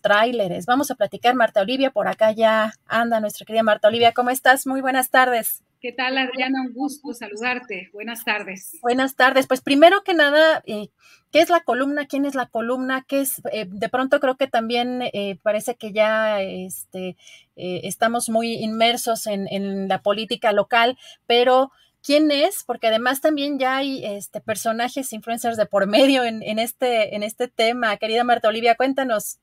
[0.00, 0.66] Tráileres.
[0.66, 4.12] Vamos a platicar, Marta Olivia, por acá ya anda nuestra querida Marta Olivia.
[4.12, 4.66] ¿Cómo estás?
[4.66, 5.62] Muy buenas tardes.
[5.80, 6.60] ¿Qué tal, Adriana?
[6.60, 7.88] Un gusto saludarte.
[7.94, 8.76] Buenas tardes.
[8.82, 9.46] Buenas tardes.
[9.46, 10.90] Pues primero que nada, eh,
[11.32, 12.04] ¿qué es la columna?
[12.04, 13.02] ¿Quién es la columna?
[13.08, 13.40] ¿Qué es?
[13.50, 17.16] Eh, de pronto creo que también eh, parece que ya este,
[17.56, 24.04] estamos muy inmersos en, la política local, pero quién es, porque además también ya hay
[24.04, 27.96] este, personajes influencers de por medio en, en, este, en este tema.
[27.96, 29.38] Querida Marta Olivia, cuéntanos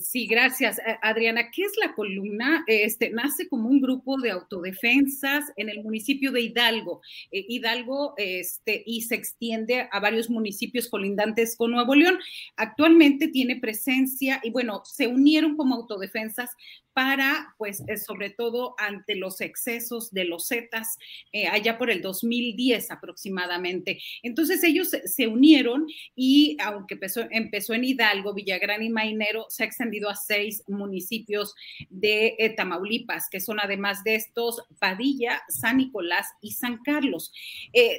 [0.00, 1.50] Sí, gracias, eh, Adriana.
[1.50, 2.64] ¿Qué es la columna?
[2.66, 7.00] Este, nace como un grupo de autodefensas en el municipio de Hidalgo.
[7.30, 12.18] Eh, Hidalgo este, y se extiende a varios municipios colindantes con Nuevo León.
[12.56, 16.50] Actualmente tiene presencia y bueno, se unieron como autodefensas
[16.98, 20.98] para, pues, eh, sobre todo ante los excesos de los Zetas,
[21.30, 24.00] eh, allá por el 2010 aproximadamente.
[24.24, 29.66] Entonces ellos se, unieron y aunque empezó, empezó, en Hidalgo, Villagrán y Mainero, se ha
[29.66, 31.54] extendido a seis municipios
[31.88, 37.32] de eh, Tamaulipas, que son además de estos Padilla, San Nicolás y San Carlos.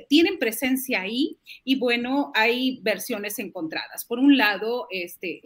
[0.10, 4.04] tienen presencia ahí y bueno, hay versiones encontradas.
[4.04, 5.40] Por un lado, este,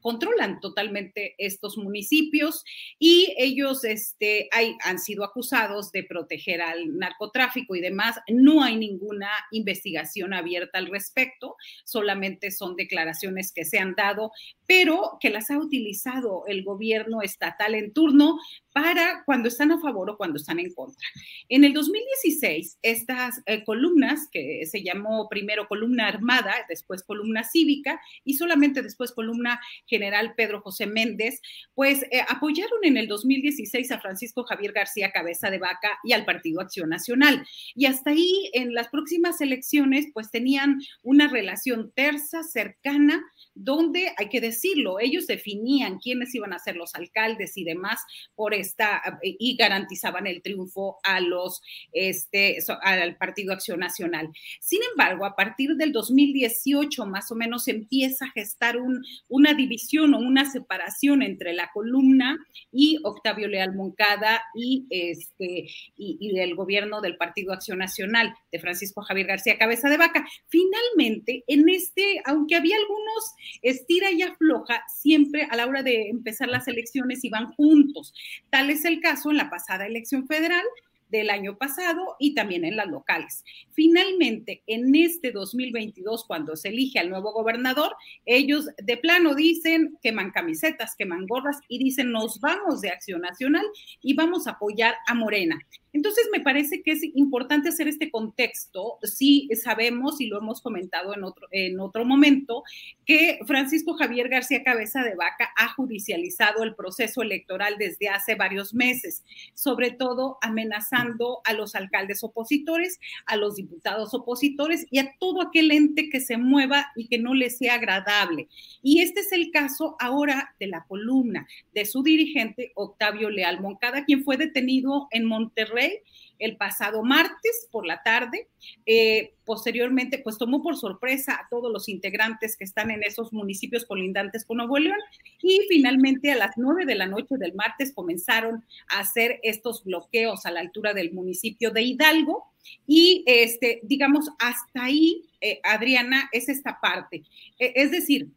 [0.00, 2.64] controlan totalmente estos municipios
[2.98, 8.16] y ellos este, hay, han sido acusados de proteger al narcotráfico y demás.
[8.28, 14.32] No hay ninguna investigación abierta al respecto, solamente son declaraciones que se han dado,
[14.66, 18.38] pero que las ha utilizado el gobierno estatal en turno
[18.80, 21.04] para cuando están a favor o cuando están en contra.
[21.48, 28.00] En el 2016, estas eh, columnas, que se llamó primero columna armada, después columna cívica
[28.22, 31.40] y solamente después columna general Pedro José Méndez,
[31.74, 36.24] pues eh, apoyaron en el 2016 a Francisco Javier García Cabeza de Vaca y al
[36.24, 37.44] Partido Acción Nacional.
[37.74, 43.24] Y hasta ahí, en las próximas elecciones, pues tenían una relación tersa, cercana,
[43.54, 48.00] donde, hay que decirlo, ellos definían quiénes iban a ser los alcaldes y demás
[48.36, 51.62] por esta, y garantizaban el triunfo a los,
[51.92, 54.28] este, al Partido Acción Nacional.
[54.60, 60.14] Sin embargo, a partir del 2018 más o menos empieza a gestar un, una división
[60.14, 62.38] o una separación entre la columna
[62.72, 69.02] y Octavio Leal Moncada y, este, y, del gobierno del Partido Acción Nacional de Francisco
[69.02, 70.26] Javier García Cabeza de Vaca.
[70.48, 76.48] Finalmente, en este, aunque había algunos estira y afloja siempre a la hora de empezar
[76.48, 78.12] las elecciones y van juntos.
[78.50, 80.64] Tal es el caso en la pasada elección federal
[81.08, 83.44] del año pasado y también en las locales.
[83.72, 87.94] Finalmente, en este 2022, cuando se elige al nuevo gobernador,
[88.26, 93.64] ellos de plano dicen, queman camisetas, queman gorras y dicen, nos vamos de Acción Nacional
[94.02, 95.58] y vamos a apoyar a Morena.
[95.92, 98.98] Entonces, me parece que es importante hacer este contexto.
[99.02, 102.62] Sí sabemos, y lo hemos comentado en otro, en otro momento,
[103.06, 108.74] que Francisco Javier García Cabeza de Vaca ha judicializado el proceso electoral desde hace varios
[108.74, 109.24] meses,
[109.54, 110.97] sobre todo amenazando
[111.44, 116.36] a los alcaldes opositores, a los diputados opositores y a todo aquel ente que se
[116.36, 118.48] mueva y que no le sea agradable.
[118.82, 124.04] Y este es el caso ahora de la columna de su dirigente Octavio Leal Moncada,
[124.04, 126.00] quien fue detenido en Monterrey
[126.38, 128.48] el pasado martes por la tarde.
[128.86, 133.84] Eh, posteriormente, pues tomó por sorpresa a todos los integrantes que están en esos municipios
[133.84, 134.98] colindantes con Nuevo León
[135.42, 140.46] y finalmente a las nueve de la noche del martes comenzaron a hacer estos bloqueos
[140.46, 142.52] a la altura del municipio de Hidalgo
[142.86, 147.22] y este, digamos, hasta ahí, eh, Adriana, es esta parte.
[147.58, 148.28] E, es decir,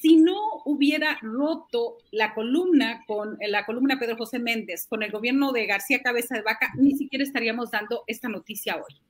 [0.00, 5.50] si no hubiera roto la columna con la columna Pedro José Méndez, con el gobierno
[5.52, 9.00] de García Cabeza de Vaca, ni siquiera estaríamos dando esta noticia hoy.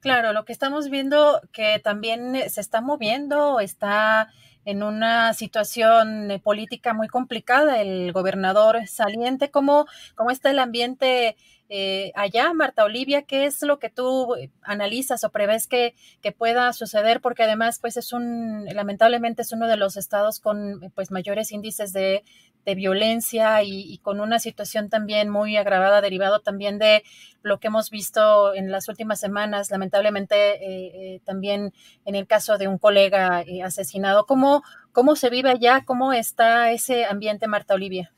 [0.00, 4.28] Claro, lo que estamos viendo que también se está moviendo, está
[4.66, 11.36] en una situación política muy complicada el gobernador saliente, ¿cómo, cómo está el ambiente
[11.76, 14.32] eh, allá, Marta Olivia, ¿qué es lo que tú
[14.62, 17.20] analizas o prevés que, que, pueda suceder?
[17.20, 21.92] Porque además, pues es un, lamentablemente es uno de los estados con pues mayores índices
[21.92, 22.22] de,
[22.64, 27.02] de violencia y, con una situación también muy agravada, derivado también de
[27.42, 31.72] lo que hemos visto en las últimas semanas, lamentablemente eh, eh, también
[32.04, 34.26] en el caso de un colega asesinado.
[34.26, 34.62] ¿Cómo,
[34.92, 35.82] ¿Cómo se vive allá?
[35.84, 38.13] ¿Cómo está ese ambiente, Marta Olivia?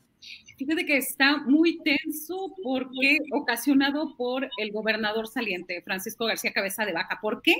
[0.57, 6.93] Fíjate que está muy tenso porque ocasionado por el gobernador saliente, Francisco García Cabeza de
[6.93, 7.19] Baja.
[7.21, 7.53] ¿Por qué?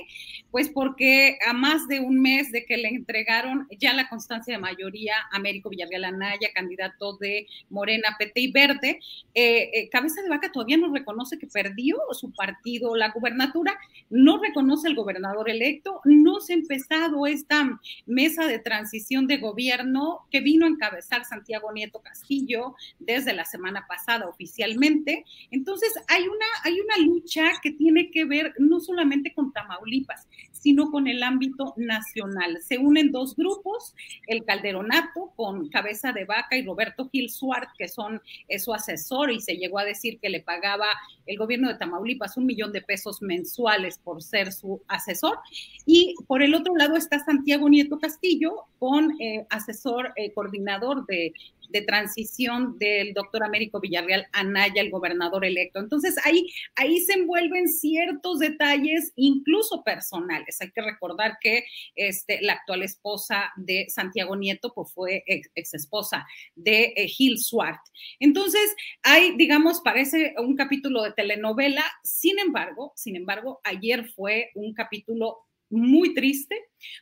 [0.50, 4.60] Pues porque a más de un mes de que le entregaron ya la constancia de
[4.60, 8.98] mayoría a Américo Villarreal Anaya, candidato de Morena, PT y Verde,
[9.32, 13.78] eh, eh, Cabeza de Vaca todavía no reconoce que perdió su partido la gubernatura,
[14.10, 20.26] no reconoce el gobernador electo, no se ha empezado esta mesa de transición de gobierno
[20.32, 25.24] que vino a encabezar Santiago Nieto Castillo, desde la semana pasada oficialmente.
[25.50, 30.90] Entonces, hay una, hay una lucha que tiene que ver no solamente con Tamaulipas, sino
[30.90, 32.58] con el ámbito nacional.
[32.62, 33.94] Se unen dos grupos,
[34.26, 38.20] el Calderonato con Cabeza de Vaca y Roberto Gil Suart, que son
[38.58, 40.86] su asesor y se llegó a decir que le pagaba
[41.26, 45.38] el gobierno de Tamaulipas un millón de pesos mensuales por ser su asesor.
[45.86, 51.32] Y por el otro lado está Santiago Nieto Castillo con eh, asesor eh, coordinador de
[51.68, 55.80] de transición del doctor Américo Villarreal Anaya, el gobernador electo.
[55.80, 60.60] Entonces ahí, ahí se envuelven ciertos detalles, incluso personales.
[60.60, 66.26] Hay que recordar que este, la actual esposa de Santiago Nieto pues fue ex, esposa
[66.54, 67.80] de eh, Gil Swart.
[68.20, 71.84] Entonces, hay, digamos, parece un capítulo de telenovela.
[72.02, 76.56] Sin embargo, sin embargo, ayer fue un capítulo muy triste,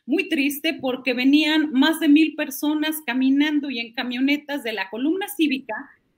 [0.05, 5.27] muy triste porque venían más de mil personas caminando y en camionetas de la columna
[5.35, 5.75] cívica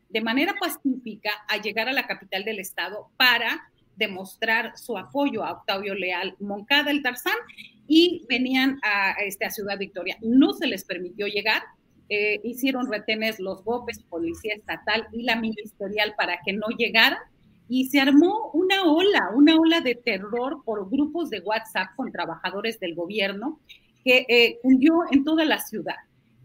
[0.09, 3.61] de manera pacífica a llegar a la capital del estado para
[3.95, 7.35] demostrar su apoyo a Octavio Leal Moncada, el Tarzán,
[7.87, 10.17] y venían a, este, a Ciudad Victoria.
[10.21, 11.63] No se les permitió llegar,
[12.07, 17.19] eh, hicieron retenes los GOPES, Policía Estatal y la Ministerial para que no llegaran
[17.69, 22.79] y se armó una ola, una ola de terror por grupos de WhatsApp con trabajadores
[22.79, 23.59] del gobierno
[24.03, 25.95] que eh, hundió en toda la ciudad.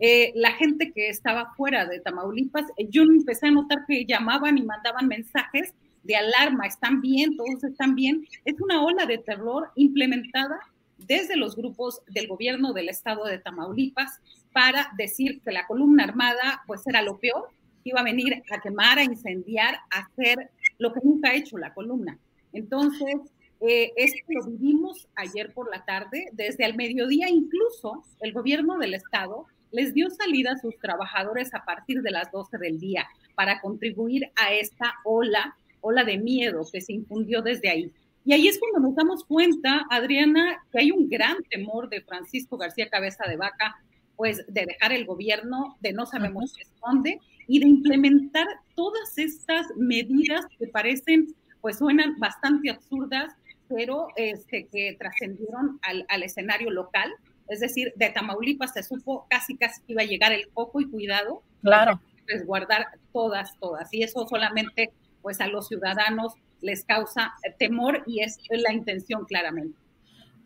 [0.01, 4.59] Eh, la gente que estaba fuera de Tamaulipas, eh, yo empecé a notar que llamaban
[4.59, 5.73] y mandaban mensajes
[6.03, 8.27] de alarma, están bien, todos están bien.
[8.45, 10.61] Es una ola de terror implementada
[10.99, 14.21] desde los grupos del gobierno del estado de Tamaulipas
[14.53, 17.49] para decir que la columna armada pues era lo peor,
[17.85, 21.75] iba a venir a quemar, a incendiar, a hacer lo que nunca ha hecho la
[21.75, 22.19] columna.
[22.53, 23.17] Entonces,
[23.61, 28.95] eh, esto lo vivimos ayer por la tarde, desde el mediodía incluso el gobierno del
[28.95, 33.61] estado les dio salida a sus trabajadores a partir de las 12 del día para
[33.61, 37.93] contribuir a esta ola, ola de miedo que se infundió desde ahí.
[38.25, 42.57] Y ahí es cuando nos damos cuenta, Adriana, que hay un gran temor de Francisco
[42.57, 43.77] García Cabeza de Vaca,
[44.17, 50.47] pues de dejar el gobierno, de no sabemos esconde, y de implementar todas estas medidas
[50.59, 53.33] que parecen, pues suenan bastante absurdas,
[53.69, 57.13] pero este, que trascendieron al, al, escenario local.
[57.49, 60.91] Es decir, de Tamaulipas se supo casi casi que iba a llegar el coco y
[60.91, 61.43] cuidado.
[61.63, 62.01] Claro.
[62.27, 63.93] Resguardar todas, todas.
[63.93, 64.93] Y eso solamente
[65.23, 69.79] pues a los ciudadanos les causa temor y es la intención claramente.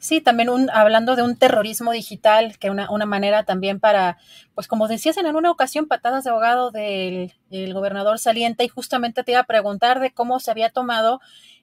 [0.00, 4.16] Sí, también un, hablando de un terrorismo digital, que una, una manera también para,
[4.54, 9.32] pues como decías en una ocasión, patadas de abogado del gobernador saliente, y justamente te
[9.32, 11.20] iba a preguntar de cómo se había tomado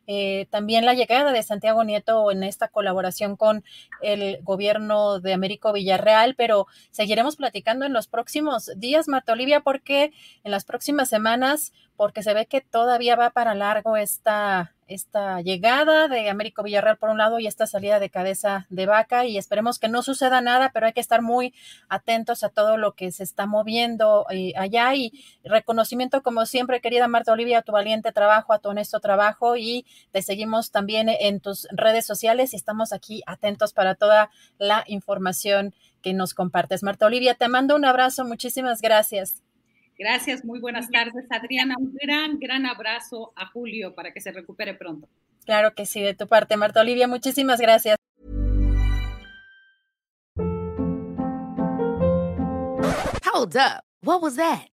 [0.08, 3.64] eh, también la llegada de Santiago Nieto en esta colaboración con
[4.02, 10.12] el gobierno de Américo Villarreal, pero seguiremos platicando en los próximos días, Marta Olivia, porque
[10.44, 16.08] en las próximas semanas, porque se ve que todavía va para largo esta esta llegada
[16.08, 19.80] de Américo Villarreal por un lado y esta salida de cabeza de vaca y esperemos
[19.80, 21.54] que no suceda nada, pero hay que estar muy
[21.90, 25.12] atentos a todo lo que se está moviendo eh, allá y
[25.44, 29.86] reconocimiento como siempre, querida Marta Olivia, a tu valiente trabajo, a tu honesto trabajo y
[30.12, 35.74] te seguimos también en tus redes sociales y estamos aquí atentos para toda la información
[36.02, 36.84] que nos compartes.
[36.84, 39.42] Marta Olivia, te mando un abrazo, muchísimas gracias.
[39.98, 41.76] Gracias, muy buenas tardes, Adriana.
[41.78, 45.08] Un gran, gran abrazo a Julio para que se recupere pronto.
[45.46, 47.98] Claro que sí, de tu parte, Marta Olivia, muchísimas gracias.
[53.34, 53.84] Hold up.
[54.02, 54.75] What was that?